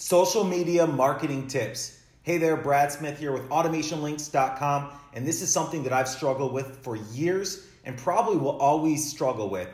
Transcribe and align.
Social 0.00 0.44
media 0.44 0.86
marketing 0.86 1.48
tips. 1.48 1.98
Hey 2.22 2.38
there, 2.38 2.56
Brad 2.56 2.92
Smith 2.92 3.18
here 3.18 3.32
with 3.32 3.48
automationlinks.com, 3.48 4.92
and 5.12 5.26
this 5.26 5.42
is 5.42 5.52
something 5.52 5.82
that 5.82 5.92
I've 5.92 6.06
struggled 6.06 6.52
with 6.52 6.84
for 6.84 6.94
years 6.94 7.66
and 7.84 7.98
probably 7.98 8.36
will 8.36 8.56
always 8.58 9.10
struggle 9.10 9.50
with 9.50 9.68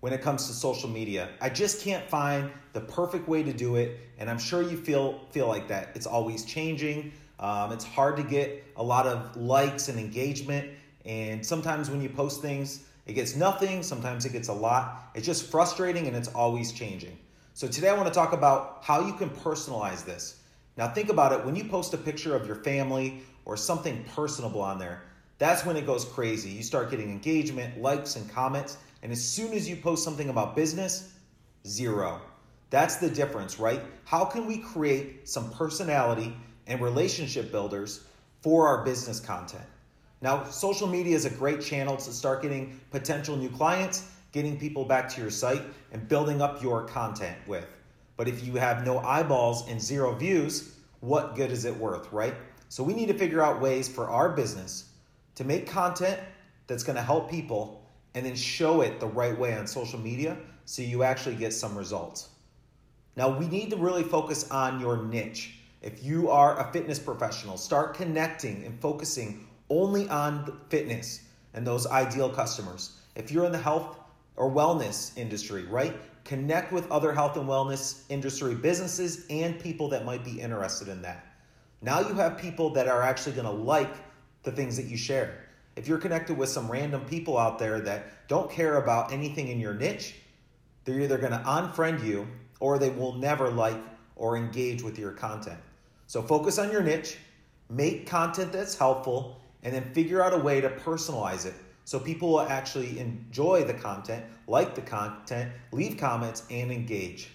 when 0.00 0.12
it 0.12 0.20
comes 0.20 0.46
to 0.48 0.52
social 0.52 0.90
media. 0.90 1.30
I 1.40 1.48
just 1.48 1.80
can't 1.80 2.06
find 2.10 2.50
the 2.74 2.82
perfect 2.82 3.26
way 3.26 3.42
to 3.42 3.54
do 3.54 3.76
it, 3.76 3.98
and 4.18 4.28
I'm 4.28 4.38
sure 4.38 4.60
you 4.60 4.76
feel 4.76 5.18
feel 5.30 5.48
like 5.48 5.66
that. 5.68 5.92
It's 5.94 6.06
always 6.06 6.44
changing. 6.44 7.14
Um, 7.38 7.72
it's 7.72 7.86
hard 7.86 8.18
to 8.18 8.22
get 8.22 8.62
a 8.76 8.82
lot 8.82 9.06
of 9.06 9.34
likes 9.34 9.88
and 9.88 9.98
engagement, 9.98 10.68
and 11.06 11.44
sometimes 11.44 11.88
when 11.88 12.02
you 12.02 12.10
post 12.10 12.42
things, 12.42 12.84
it 13.06 13.14
gets 13.14 13.34
nothing. 13.34 13.82
Sometimes 13.82 14.26
it 14.26 14.32
gets 14.32 14.48
a 14.48 14.52
lot. 14.52 15.10
It's 15.14 15.24
just 15.24 15.50
frustrating, 15.50 16.06
and 16.06 16.14
it's 16.14 16.28
always 16.28 16.70
changing. 16.70 17.16
So 17.60 17.68
today 17.68 17.90
I 17.90 17.92
want 17.92 18.08
to 18.08 18.14
talk 18.14 18.32
about 18.32 18.78
how 18.80 19.06
you 19.06 19.12
can 19.12 19.28
personalize 19.28 20.02
this. 20.02 20.40
Now 20.78 20.88
think 20.88 21.10
about 21.10 21.32
it, 21.32 21.44
when 21.44 21.54
you 21.54 21.64
post 21.64 21.92
a 21.92 21.98
picture 21.98 22.34
of 22.34 22.46
your 22.46 22.56
family 22.56 23.20
or 23.44 23.54
something 23.54 24.02
personable 24.16 24.62
on 24.62 24.78
there, 24.78 25.02
that's 25.36 25.66
when 25.66 25.76
it 25.76 25.84
goes 25.84 26.06
crazy. 26.06 26.48
You 26.48 26.62
start 26.62 26.90
getting 26.90 27.10
engagement, 27.10 27.78
likes, 27.78 28.16
and 28.16 28.30
comments, 28.30 28.78
and 29.02 29.12
as 29.12 29.22
soon 29.22 29.52
as 29.52 29.68
you 29.68 29.76
post 29.76 30.02
something 30.02 30.30
about 30.30 30.56
business, 30.56 31.12
zero. 31.66 32.22
That's 32.70 32.96
the 32.96 33.10
difference, 33.10 33.58
right? 33.58 33.82
How 34.06 34.24
can 34.24 34.46
we 34.46 34.56
create 34.56 35.28
some 35.28 35.50
personality 35.50 36.34
and 36.66 36.80
relationship 36.80 37.52
builders 37.52 38.04
for 38.40 38.68
our 38.68 38.86
business 38.86 39.20
content? 39.20 39.66
Now, 40.22 40.44
social 40.44 40.86
media 40.86 41.14
is 41.14 41.26
a 41.26 41.30
great 41.30 41.60
channel 41.60 41.98
to 41.98 42.10
start 42.10 42.40
getting 42.40 42.80
potential 42.90 43.36
new 43.36 43.50
clients 43.50 44.10
getting 44.32 44.58
people 44.58 44.84
back 44.84 45.08
to 45.10 45.20
your 45.20 45.30
site 45.30 45.62
and 45.92 46.08
building 46.08 46.40
up 46.40 46.62
your 46.62 46.84
content 46.84 47.36
with. 47.46 47.66
But 48.16 48.28
if 48.28 48.44
you 48.44 48.54
have 48.54 48.84
no 48.84 48.98
eyeballs 48.98 49.68
and 49.68 49.80
zero 49.80 50.14
views, 50.14 50.74
what 51.00 51.34
good 51.34 51.50
is 51.50 51.64
it 51.64 51.76
worth, 51.76 52.12
right? 52.12 52.34
So 52.68 52.82
we 52.84 52.94
need 52.94 53.08
to 53.08 53.14
figure 53.14 53.42
out 53.42 53.60
ways 53.60 53.88
for 53.88 54.08
our 54.08 54.28
business 54.28 54.90
to 55.34 55.44
make 55.44 55.66
content 55.66 56.20
that's 56.66 56.84
going 56.84 56.96
to 56.96 57.02
help 57.02 57.30
people 57.30 57.82
and 58.14 58.26
then 58.26 58.36
show 58.36 58.82
it 58.82 59.00
the 59.00 59.06
right 59.06 59.36
way 59.36 59.56
on 59.56 59.66
social 59.66 59.98
media 59.98 60.36
so 60.66 60.82
you 60.82 61.02
actually 61.02 61.34
get 61.34 61.52
some 61.52 61.76
results. 61.76 62.28
Now, 63.16 63.36
we 63.36 63.48
need 63.48 63.70
to 63.70 63.76
really 63.76 64.02
focus 64.02 64.48
on 64.50 64.80
your 64.80 65.02
niche. 65.02 65.54
If 65.82 66.04
you 66.04 66.30
are 66.30 66.60
a 66.60 66.72
fitness 66.72 66.98
professional, 66.98 67.56
start 67.56 67.94
connecting 67.94 68.64
and 68.64 68.80
focusing 68.80 69.46
only 69.68 70.08
on 70.08 70.60
fitness 70.68 71.22
and 71.54 71.66
those 71.66 71.86
ideal 71.86 72.28
customers. 72.28 73.00
If 73.16 73.32
you're 73.32 73.46
in 73.46 73.52
the 73.52 73.58
health 73.58 73.96
or 74.40 74.50
wellness 74.50 75.16
industry, 75.18 75.66
right? 75.66 75.94
Connect 76.24 76.72
with 76.72 76.90
other 76.90 77.12
health 77.12 77.36
and 77.36 77.46
wellness 77.46 78.04
industry 78.08 78.54
businesses 78.54 79.26
and 79.28 79.60
people 79.60 79.86
that 79.90 80.06
might 80.06 80.24
be 80.24 80.40
interested 80.40 80.88
in 80.88 81.02
that. 81.02 81.26
Now 81.82 82.00
you 82.00 82.14
have 82.14 82.38
people 82.38 82.70
that 82.70 82.88
are 82.88 83.02
actually 83.02 83.32
going 83.32 83.44
to 83.44 83.52
like 83.52 83.94
the 84.42 84.50
things 84.50 84.78
that 84.78 84.86
you 84.86 84.96
share. 84.96 85.44
If 85.76 85.86
you're 85.86 85.98
connected 85.98 86.38
with 86.38 86.48
some 86.48 86.72
random 86.72 87.04
people 87.04 87.36
out 87.36 87.58
there 87.58 87.82
that 87.82 88.26
don't 88.28 88.50
care 88.50 88.78
about 88.78 89.12
anything 89.12 89.48
in 89.48 89.60
your 89.60 89.74
niche, 89.74 90.14
they're 90.84 91.00
either 91.00 91.18
going 91.18 91.32
to 91.32 91.38
unfriend 91.40 92.02
you 92.02 92.26
or 92.60 92.78
they 92.78 92.88
will 92.88 93.12
never 93.12 93.50
like 93.50 93.76
or 94.16 94.38
engage 94.38 94.82
with 94.82 94.98
your 94.98 95.12
content. 95.12 95.60
So 96.06 96.22
focus 96.22 96.58
on 96.58 96.72
your 96.72 96.82
niche, 96.82 97.18
make 97.68 98.06
content 98.06 98.52
that's 98.52 98.78
helpful, 98.78 99.38
and 99.62 99.74
then 99.74 99.92
figure 99.92 100.22
out 100.22 100.32
a 100.32 100.38
way 100.38 100.62
to 100.62 100.70
personalize 100.70 101.44
it 101.44 101.54
so 101.90 101.98
people 101.98 102.28
will 102.28 102.42
actually 102.42 103.00
enjoy 103.00 103.64
the 103.64 103.74
content, 103.74 104.24
like 104.46 104.76
the 104.76 104.80
content, 104.80 105.50
leave 105.72 105.96
comments, 105.96 106.44
and 106.48 106.70
engage. 106.70 107.30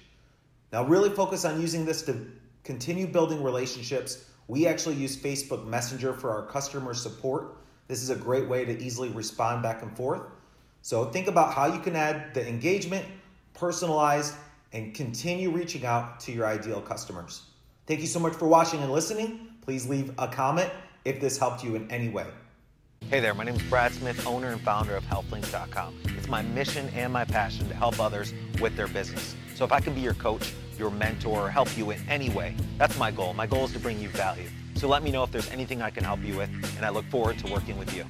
Now, 0.72 0.86
really 0.86 1.10
focus 1.10 1.44
on 1.44 1.60
using 1.60 1.84
this 1.84 2.04
to 2.04 2.26
continue 2.64 3.06
building 3.06 3.44
relationships. 3.44 4.30
We 4.48 4.66
actually 4.66 4.96
use 4.96 5.18
Facebook 5.18 5.68
Messenger 5.68 6.14
for 6.14 6.30
our 6.30 6.46
customer 6.46 6.94
support. 6.94 7.58
This 7.90 8.02
is 8.02 8.12
a 8.12 8.16
great 8.16 8.48
way 8.48 8.64
to 8.64 8.82
easily 8.82 9.10
respond 9.10 9.62
back 9.62 9.82
and 9.82 9.94
forth. 9.94 10.22
So, 10.84 11.04
think 11.04 11.28
about 11.28 11.54
how 11.54 11.66
you 11.66 11.82
can 11.82 11.98
add 11.98 12.34
the 12.34 12.48
engagement, 12.48 13.06
personalized, 13.56 14.36
and 14.72 14.94
continue 14.94 15.52
reaching 15.52 15.86
out 15.86 16.22
to 16.22 16.32
your 16.32 16.46
ideal 16.46 16.80
customers. 16.80 17.42
Thank 17.88 18.00
you 18.00 18.08
so 18.08 18.22
much 18.22 18.36
for 18.36 18.48
watching 18.48 18.82
and 18.82 18.94
listening. 18.94 19.50
Please 19.60 19.86
leave 19.86 20.14
a 20.18 20.30
comment 20.30 20.72
if 21.04 21.20
this 21.20 21.38
helped 21.38 21.62
you 21.62 21.76
in 21.76 21.92
any 21.92 22.08
way. 22.08 22.28
Hey 23.12 23.20
there, 23.20 23.36
my 23.36 23.44
name 23.44 23.54
is 23.54 23.62
Brad 23.62 23.92
Smith, 23.92 24.26
owner 24.26 24.48
and 24.48 24.60
founder 24.60 24.96
of 24.96 25.06
HealthLinks.com. 25.06 25.94
It's 26.18 26.28
my 26.28 26.42
mission 26.42 26.90
and 26.96 27.14
my 27.14 27.24
passion 27.24 27.70
to 27.70 27.76
help 27.76 28.00
others 28.00 28.34
with 28.60 28.76
their 28.76 28.88
business. 28.88 29.36
So 29.54 29.64
if 29.64 29.72
I 29.72 29.80
can 29.80 29.94
be 29.94 30.02
your 30.02 30.16
coach, 30.16 30.54
your 30.80 30.90
mentor, 30.90 31.44
or 31.44 31.50
help 31.52 31.78
you 31.78 31.92
in 31.92 32.00
any 32.10 32.32
way, 32.32 32.56
that's 32.80 32.98
my 32.98 33.12
goal. 33.12 33.36
My 33.36 33.46
goal 33.46 33.66
is 33.66 33.74
to 33.74 33.80
bring 33.80 34.00
you 34.00 34.10
value. 34.10 34.50
So 34.74 34.88
let 34.88 35.04
me 35.04 35.12
know 35.12 35.24
if 35.24 35.32
there's 35.32 35.52
anything 35.52 35.84
I 35.84 35.92
can 35.92 36.04
help 36.04 36.24
you 36.24 36.36
with, 36.36 36.50
and 36.78 36.86
I 36.86 36.90
look 36.90 37.06
forward 37.06 37.38
to 37.40 37.54
working 37.54 37.78
with 37.78 37.96
you. 37.96 38.06